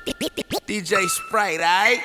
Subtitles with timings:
[0.00, 2.00] DJ Sprite, alright?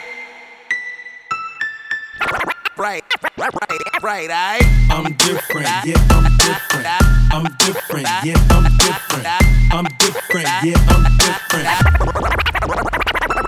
[2.77, 3.03] Right,
[3.37, 3.53] right, right,
[4.01, 4.63] right, alright?
[4.89, 6.87] I'm different, yeah, I'm different.
[7.31, 9.27] I'm different, yeah, I'm different.
[9.73, 11.67] I'm different, yeah, I'm different.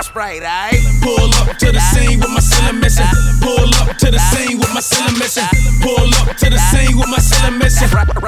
[0.04, 0.82] Sprite, alright?
[1.02, 3.06] Pull up to the scene with my cylinder missing.
[3.42, 5.48] Pull up to the scene with my cylinder missing.
[5.82, 7.88] Pull up to the scene with my cylinder missing.
[7.96, 8.24] Right, right,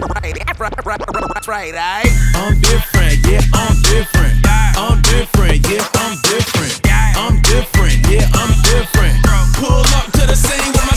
[0.60, 2.08] right, right, right, alright?
[2.36, 4.45] I'm different, yeah, I'm different.
[4.78, 6.82] I'm different, yeah, I'm different.
[7.16, 9.16] I'm different, yeah, I'm different.
[9.56, 10.95] Pull up to the scene with my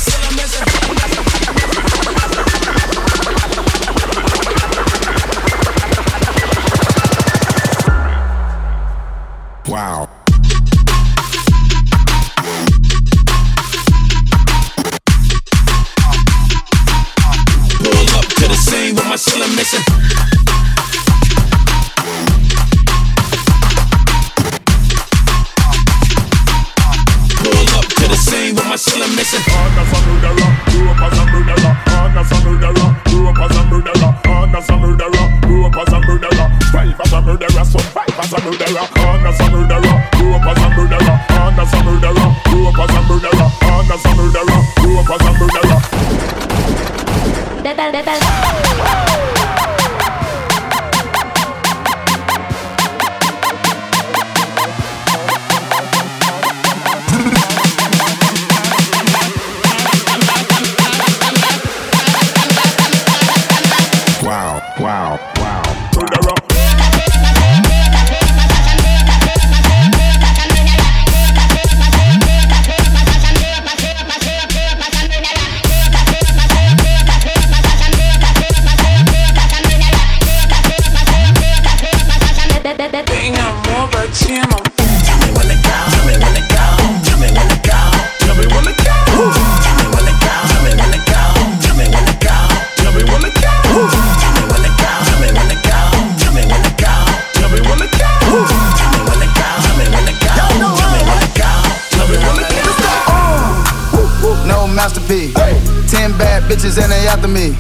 [107.09, 107.53] after me.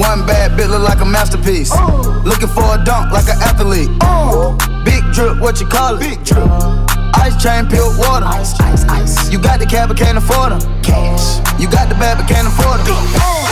[0.00, 1.70] One bad bitch look like a masterpiece.
[2.24, 3.90] Looking for a dunk like an athlete.
[4.84, 6.00] Big drip, what you call it?
[6.00, 6.48] Big drip.
[7.14, 8.26] Ice chain, pure water.
[8.26, 9.30] Ice, ice, ice.
[9.30, 10.60] You got the cab, but can't afford them.
[10.82, 11.38] Cash.
[11.60, 13.47] You got the bag, but can't afford them.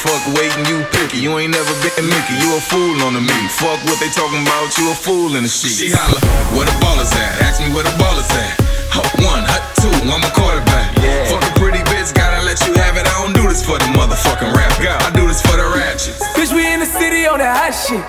[0.00, 1.20] Fuck waiting, you picky.
[1.20, 3.38] You ain't never been Mickey, you a fool on the me.
[3.60, 5.76] Fuck what they talking about, you a fool in the sheet.
[5.76, 6.16] She holla,
[6.56, 7.44] where the ballers at?
[7.44, 8.56] Ask me where the ballers at.
[8.88, 10.96] Hut one, hut two, I'm a quarterback.
[11.04, 11.28] Yeah.
[11.28, 13.04] Fuck a pretty bitch, gotta let you have it.
[13.06, 14.72] I don't do this for the motherfucking rap.
[14.80, 16.24] I do this for the ratchets.
[16.32, 18.02] Bitch, we in the city on that hot shit.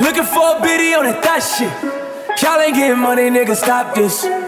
[0.00, 1.72] Looking for a biddy on that thot shit.
[2.40, 4.47] Y'all ain't getting money, nigga, stop this.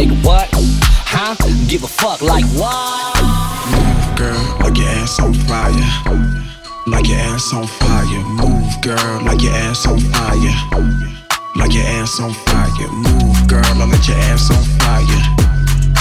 [0.00, 0.48] Nigga, what?
[1.04, 1.36] Huh?
[1.68, 3.12] Give a fuck like what?
[4.16, 5.76] girl, like your ass on fire.
[6.86, 8.24] Like your ass on fire.
[8.32, 10.56] Move, girl, like your ass on fire.
[11.54, 12.88] Like your ass on fire.
[12.88, 15.20] Move, girl, I let your ass on fire.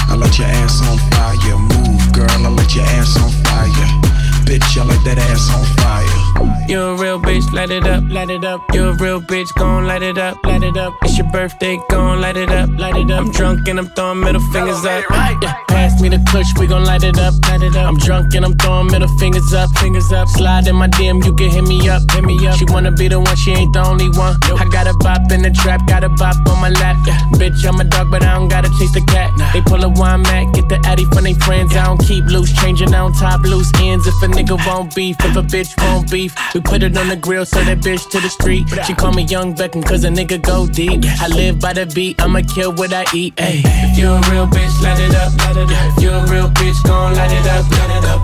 [0.08, 1.58] I let your ass on fire.
[1.60, 4.18] Move, girl, I let your ass on fire.
[4.50, 6.65] Bitch, I like that ass on fire.
[6.68, 8.62] You a real bitch, light it up, light it up.
[8.74, 10.94] You a real bitch, gon' light it up, light it up.
[11.03, 13.25] It's your birthday, gon' light it up, light it up.
[13.25, 15.03] I'm drunk and I'm throwing middle fingers up.
[15.41, 17.88] Yeah, pass me the clutch, we gon' light it up, light it up.
[17.89, 20.27] I'm drunk and I'm throwing middle fingers up, fingers up.
[20.29, 22.58] Slide in my DM, you can hit me up, hit me up.
[22.58, 24.36] She wanna be the one, she ain't the only one.
[24.58, 26.98] I got a bop in the trap, got a bop on my lap.
[27.06, 29.29] Yeah, bitch, I'm a dog, but I don't gotta chase the cat.
[29.53, 31.75] They pull a wine mat, get the addy from they friends.
[31.75, 34.08] I don't keep loose, changing on top loose ends.
[34.08, 37.15] If a nigga won't beef, if a bitch won't beef, we put it on the
[37.15, 38.63] grill, so that bitch to the street.
[38.86, 41.03] She call me Young Beckham, cause a nigga go deep.
[41.19, 43.36] I live by the beat, I'ma kill what I eat.
[43.36, 45.34] Ayy, if you a real bitch, light it up.
[45.36, 47.65] If you a real bitch, gon' light it up.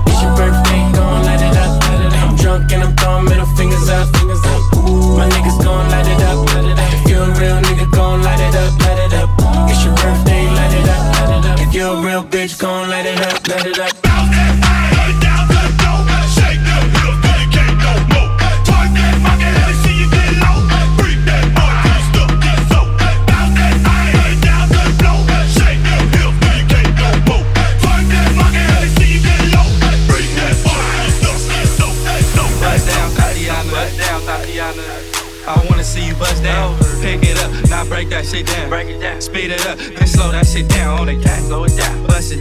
[0.08, 1.84] It's your birthday, gon' light it up.
[1.84, 4.08] I'm drunk and I'm throwing middle fingers up.
[5.20, 6.48] My niggas gon' light it up.
[6.96, 9.30] If you a real nigga, gon' light it up, light it up.
[9.70, 11.60] It's your birthday, light it up, light it up.
[11.60, 14.05] If you a real bitch, gon' light it up, light it up.
[35.76, 36.78] Wanna see you bust down.
[37.02, 38.70] Pick it up, now break that shit down.
[38.70, 39.20] Break it down.
[39.20, 41.44] Speed it up, then slow that shit down on the cat.
[41.44, 42.08] Slow it down.
[42.08, 42.40] Bust it,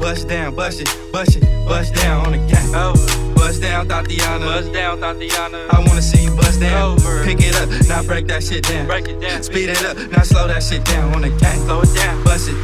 [0.00, 2.66] bust down, bust it, bust it, bust down on the cat.
[2.74, 2.94] Oh.
[3.36, 4.44] Bust down, Tatiana.
[4.44, 5.68] Bust down, Tatiana.
[5.70, 6.98] I wanna see you bust down.
[7.22, 8.86] Pick it up, now break that shit down.
[8.86, 9.40] Break it down.
[9.44, 11.56] Speed it up, now slow that shit down on the cat.
[11.58, 12.24] Slow it down.
[12.24, 12.58] Bust it,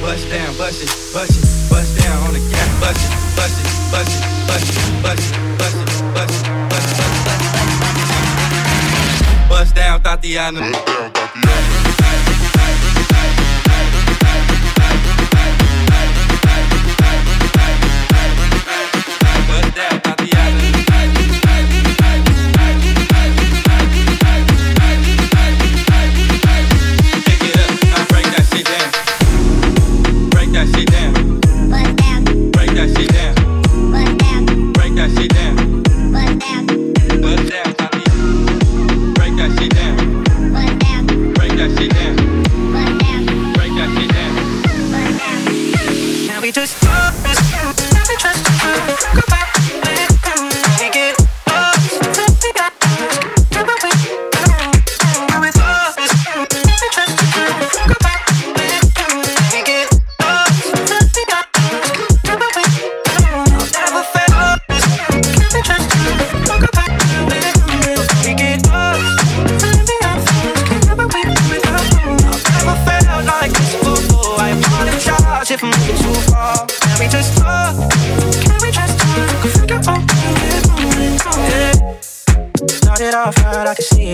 [0.00, 2.68] bust down, bust it, bust it, bust down on the cat.
[2.80, 5.45] Bust it, bust it, bust it, bust it, bust it,
[9.86, 10.60] Hotel Tatiana.
[10.66, 11.05] Então.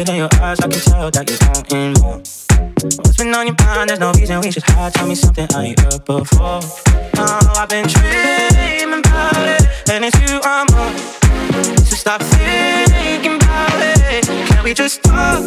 [0.03, 2.19] it in your eyes, I can tell that you're wanting more.
[3.03, 3.91] What's been on your mind?
[3.91, 4.95] There's no reason we should hide.
[4.95, 6.61] Tell me something I ain't heard before.
[7.17, 10.97] Oh, I've been dreaming about it, and it's you I'm on.
[11.87, 14.27] So stop thinking about it.
[14.27, 15.43] Can we just talk?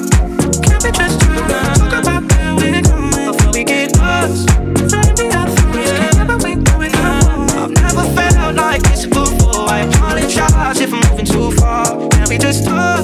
[0.63, 4.47] Can we just talk about where we're going before we get lost?
[4.89, 5.49] Trying to be out
[7.55, 9.67] I've never felt like this before.
[9.67, 11.85] I apologize if I'm moving too far.
[12.09, 12.94] Can we just talk?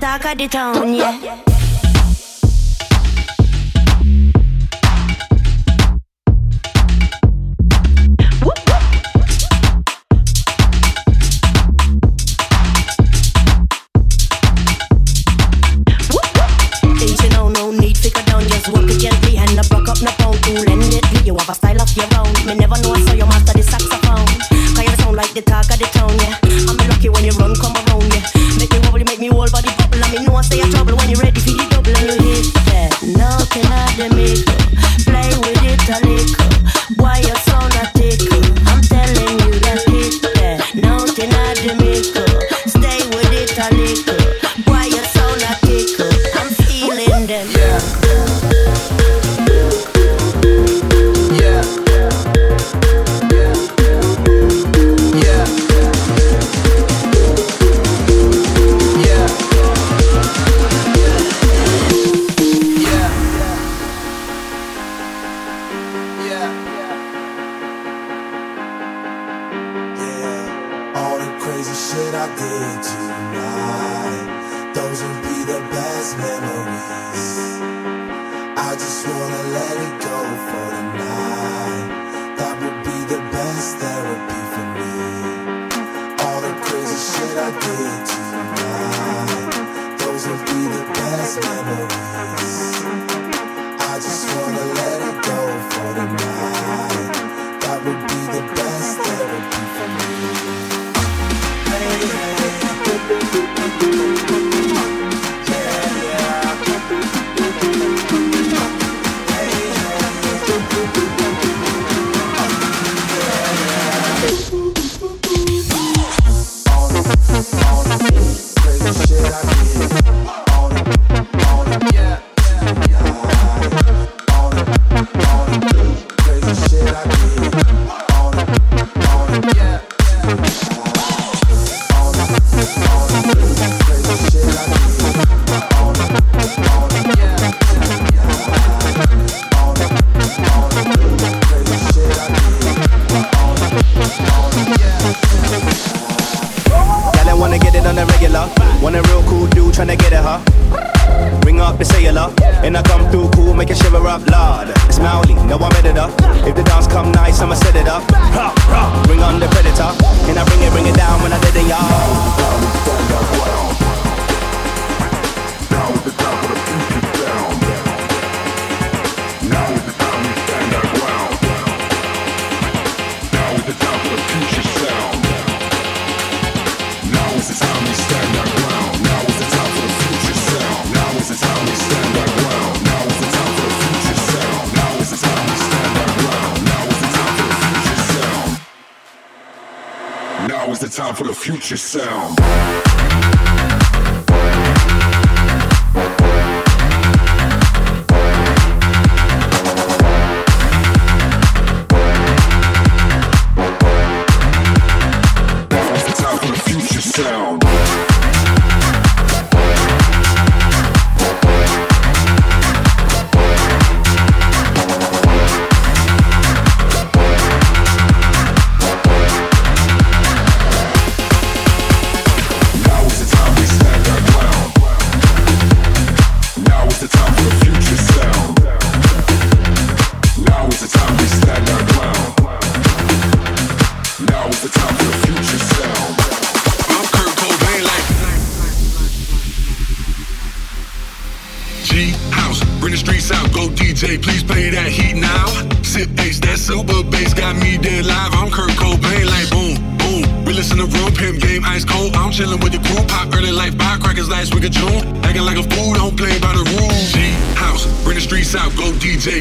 [0.00, 1.49] talk of the town, yeah.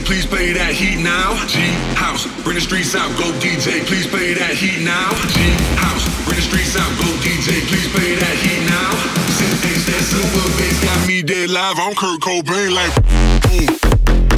[0.09, 1.37] please play that heat now.
[1.45, 1.61] G
[1.93, 5.13] House, bring the streets out, go DJ, please play that heat now.
[5.29, 5.37] G
[5.77, 8.89] House, bring the streets out, go DJ, please play that heat now.
[9.37, 11.77] Syntax, that silver bass got me dead live.
[11.77, 12.93] I'm Kurt Cobain like,
[13.45, 13.69] boom,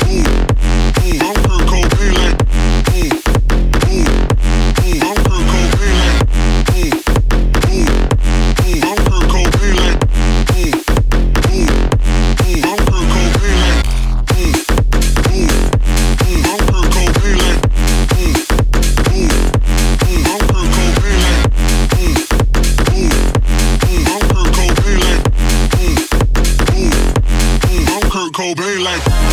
[0.03, 1.23] boom, boom.
[1.23, 2.30] I'm Kurt Cobain like.
[28.41, 29.30] Cobain like.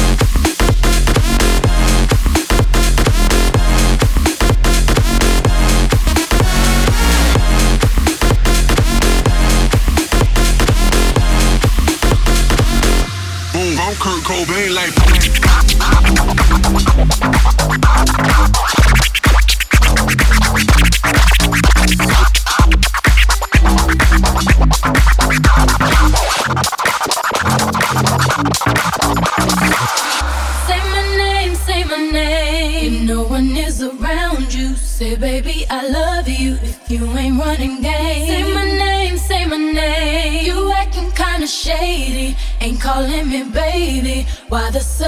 [44.71, 44.85] Baby.
[44.99, 45.08] Why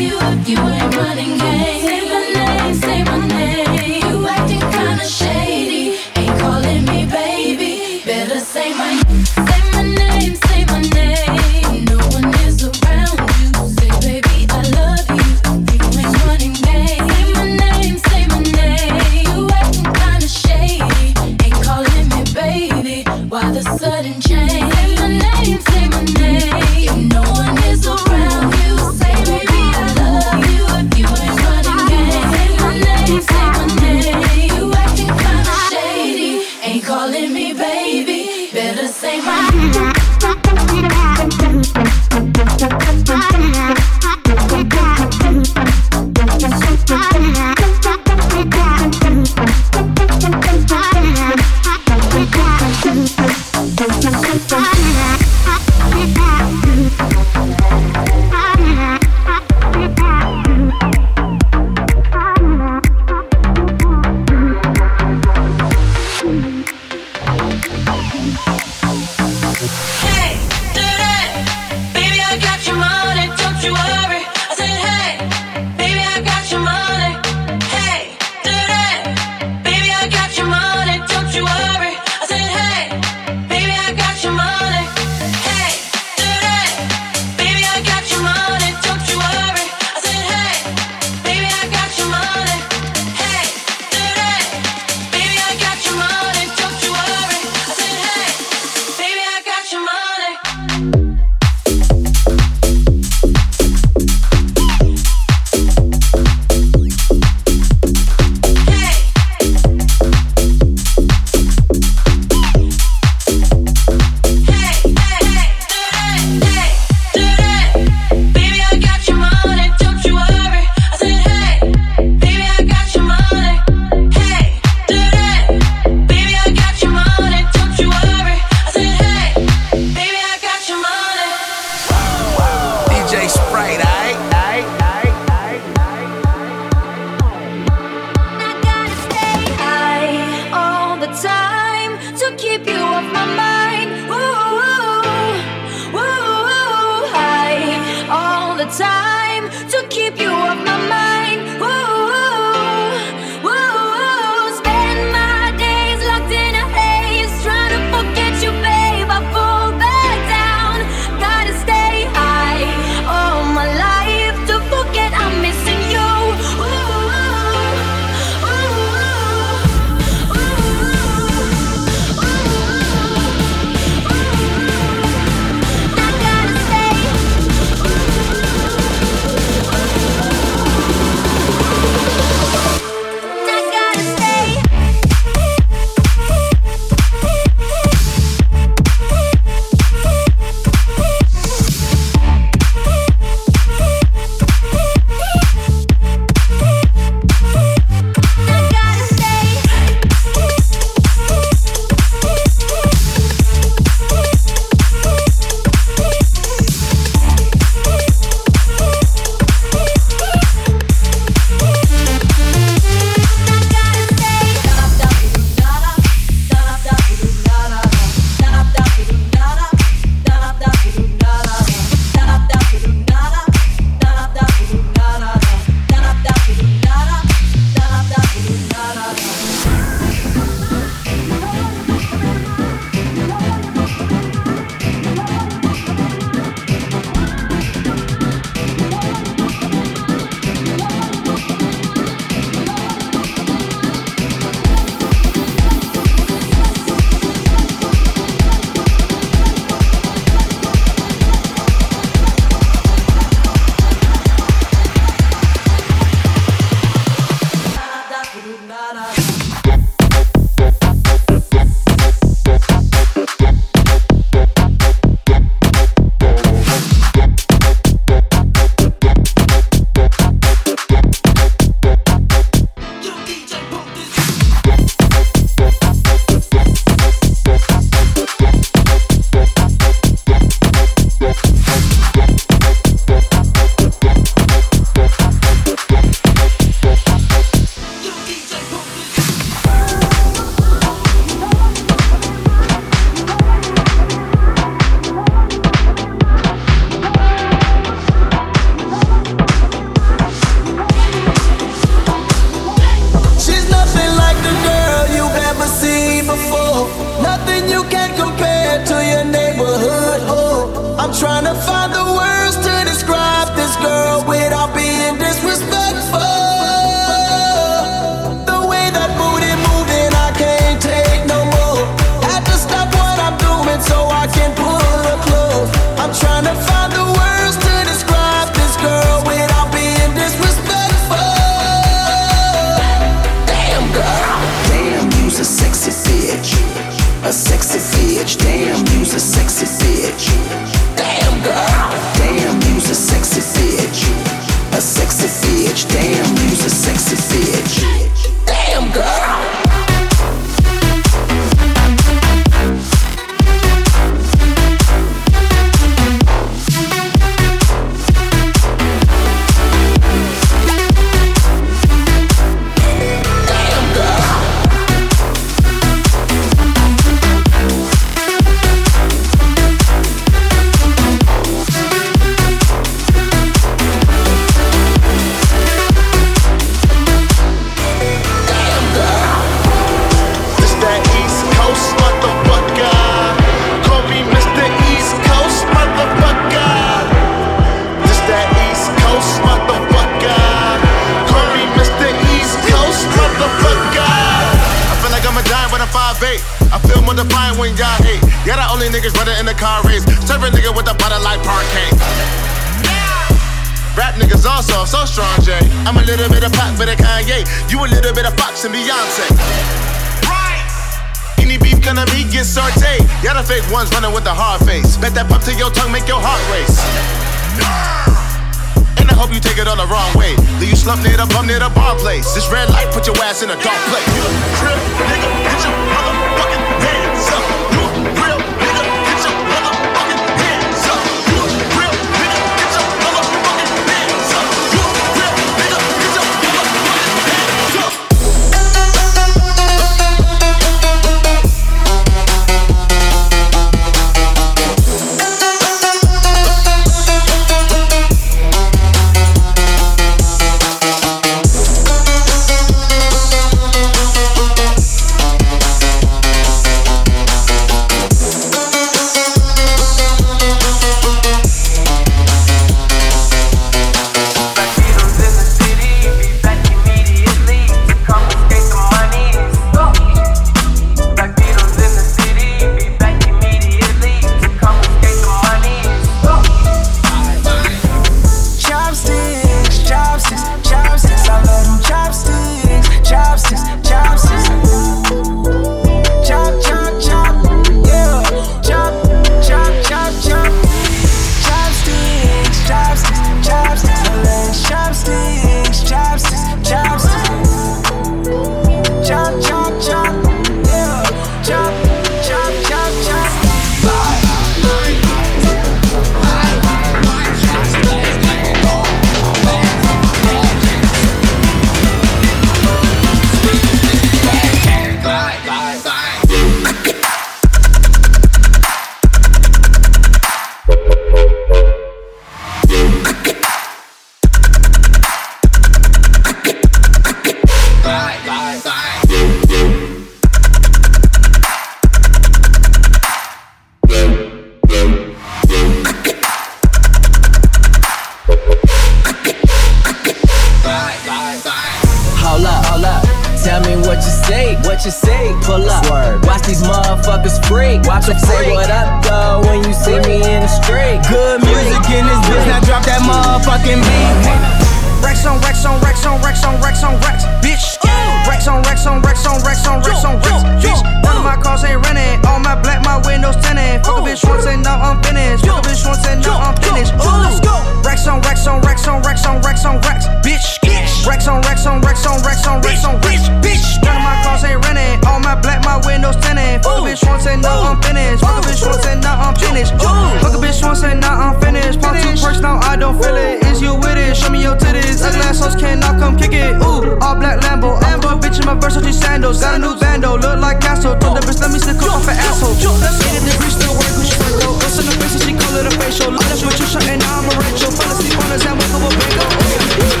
[543.41, 545.33] Tell me what you say, what you say.
[545.41, 545.83] Pull up,
[546.29, 547.81] watch these motherfuckers freak.
[547.89, 551.01] Watch them say what up, though, when you see me in the street.
[551.09, 555.01] Good music in this bitch, now drop that motherfucking beat.
[555.01, 557.81] Rex on Rex on Rex on Rex on Rex on Rex, bitch.
[558.29, 560.81] Rex on Rex on Rex on Rex on Rex on Rex, bitch.
[561.01, 562.21] None of my cars ain't renting.
[562.29, 563.81] All my black, my windows tinted.
[563.81, 565.49] Fuck a bitch once and now I'm finished.
[565.49, 566.93] Fuck a bitch once and now I'm finished.
[566.93, 567.57] Let's go.
[567.81, 570.60] Rex on Rex on Rex on Rex on Rex on Rex, bitch.
[571.05, 573.81] Rex on Rex on Rex on Rex on Rex on Rex, bitch.
[573.81, 575.01] None of my cars ain't renting.
[575.09, 576.61] All my black, my windows tinted.
[576.61, 578.21] Fuck a bitch once and now I'm finished.
[578.21, 579.73] Fuck a bitch once and now I'm finished.
[579.81, 581.81] Fuck a bitch once and now I'm finished.
[581.81, 583.41] Pop two perks now I don't feel it.
[583.49, 584.15] Is you with it?
[584.15, 585.01] Show me your titties.
[585.01, 586.53] Ugly assholes cannot come kick it.
[586.61, 587.81] Ooh, all black Lambo.
[587.81, 589.41] I put a bitch in my Versace sandals.
[589.41, 590.97] Got a new bando, look like Castle.
[591.01, 592.53] Told the bitch let me stick up off an asshole.
[592.77, 594.53] Let's get it, the bitch still wearing Gucci Franco.
[594.53, 596.13] What's in the face and she call it a facial.
[596.29, 597.73] Just put you shot and now I'm a Rachel.
[597.73, 600.00] Fell asleep on his hand, wake up a bingo.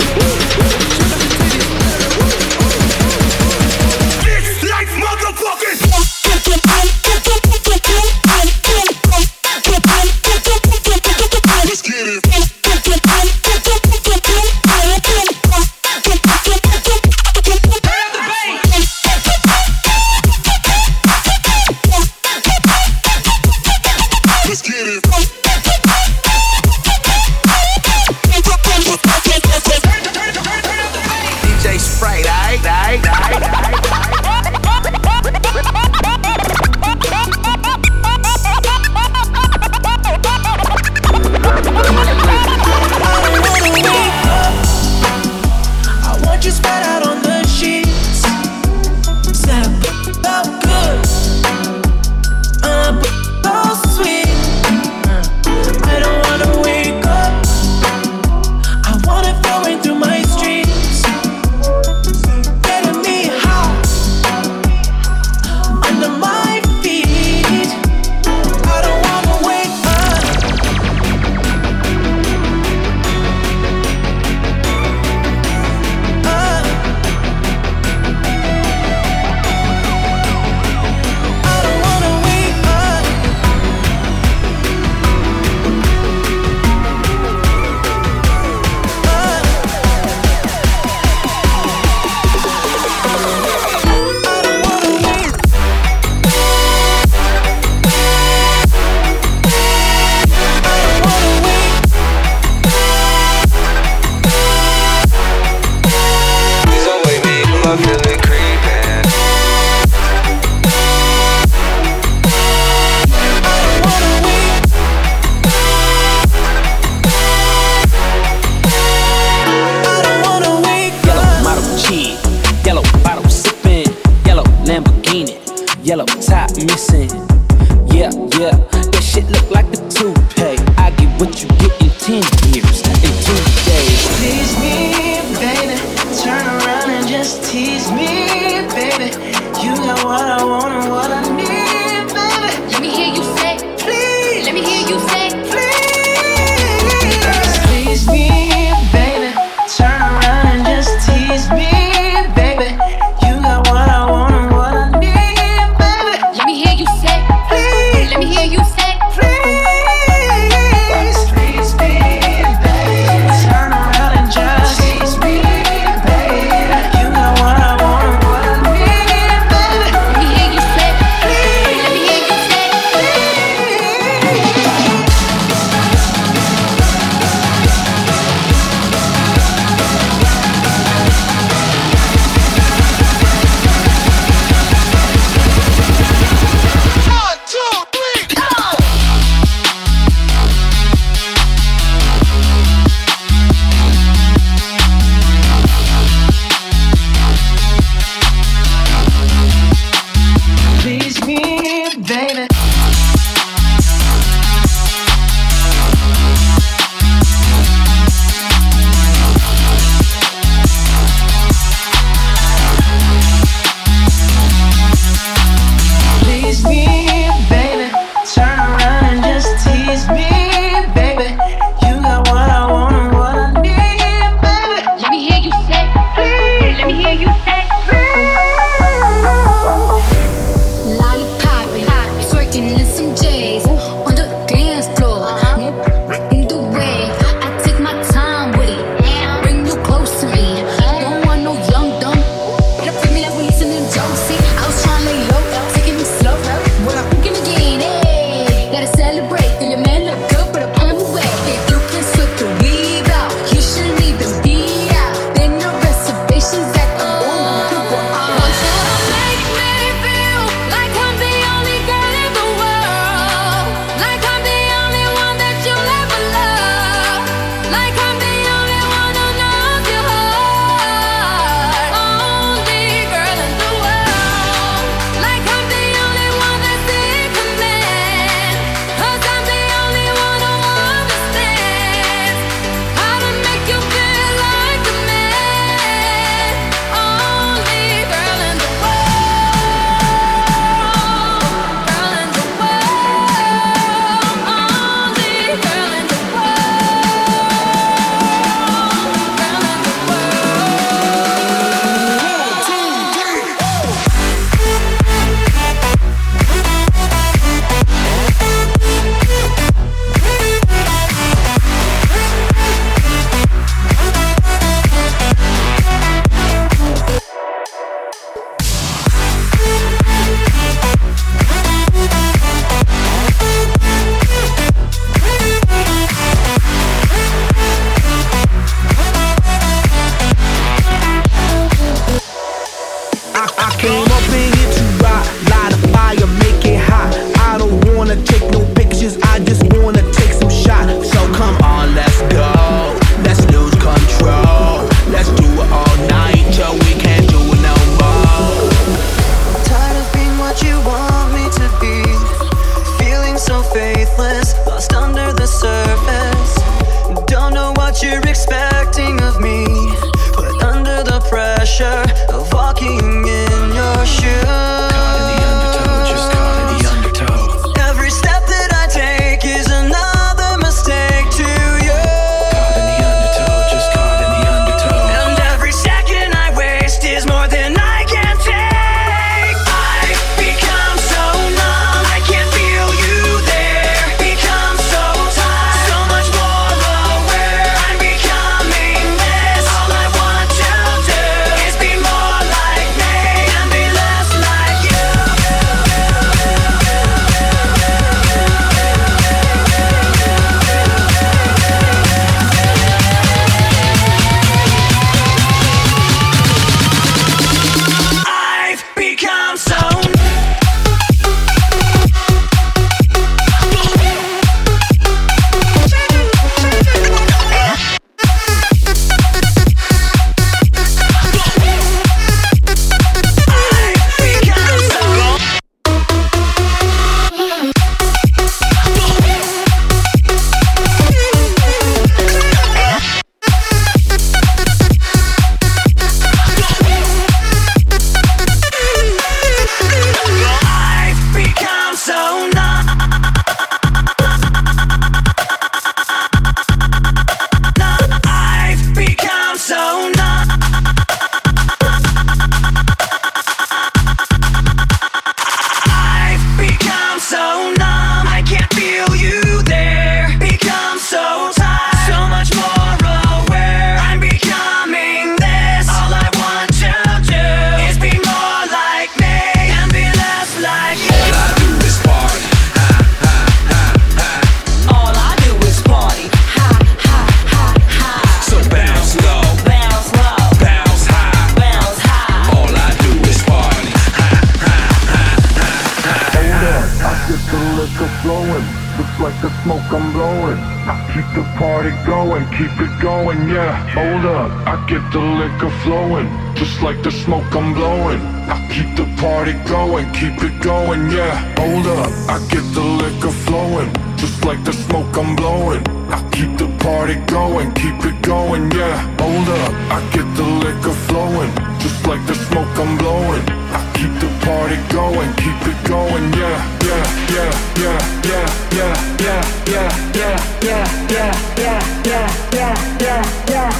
[493.93, 498.21] Hold up, I get the liquor flowing, just like the smoke I'm blowing.
[498.47, 501.35] I keep the party going, keep it going, yeah.
[501.59, 505.85] Hold up, I get the liquor flowing, just like the smoke I'm blowing.
[506.09, 508.95] I keep the party going, keep it going, yeah.
[509.19, 513.43] Hold up, I get the liquor flowing, just like the smoke I'm blowing.
[513.75, 519.45] I keep the party going, keep it going, yeah, yeah, yeah, yeah, yeah, yeah, yeah,
[519.67, 523.21] yeah, yeah, yeah, yeah, yeah, yeah, yeah, yeah, yeah, yeah.
[523.43, 523.71] yeah,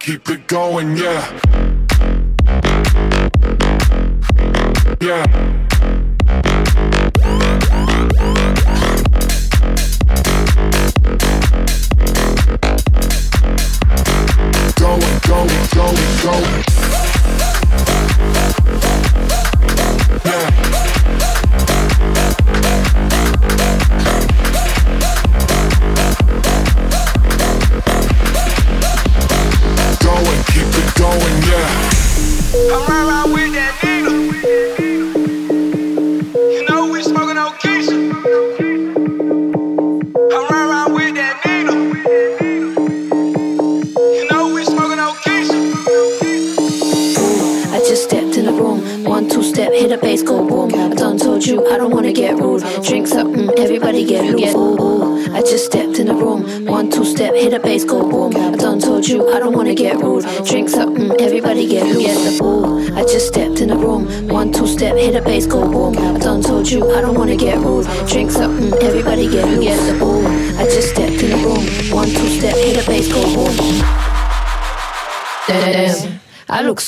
[0.00, 1.40] Keep it going, yeah.
[5.00, 5.69] Yeah.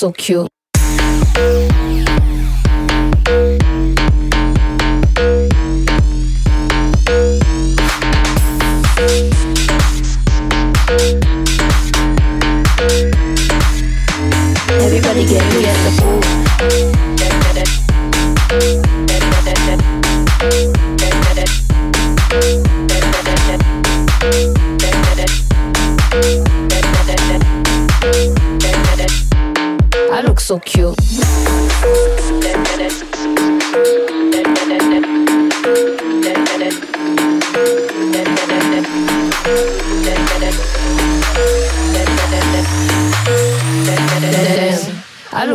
[0.02, 0.51] So cute.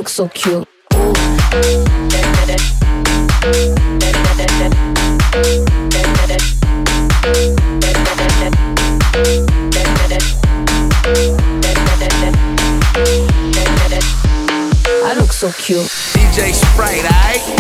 [0.08, 0.68] Look so cute.
[15.04, 15.82] I look so cute.
[16.14, 17.57] DJ Sprite, aight,